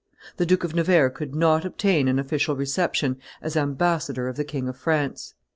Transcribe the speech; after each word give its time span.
The 0.37 0.47
Duke 0.47 0.63
of 0.63 0.73
Nevers 0.73 1.11
could 1.13 1.35
not 1.35 1.63
obtain 1.63 2.07
an 2.07 2.17
official 2.17 2.55
reception 2.55 3.17
as 3.39 3.55
ambassador 3.55 4.27
of 4.27 4.35
the 4.35 4.43
King 4.43 4.67
of 4.67 4.75
France. 4.75 5.35